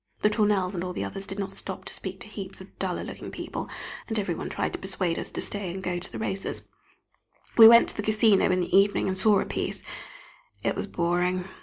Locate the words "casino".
8.01-8.49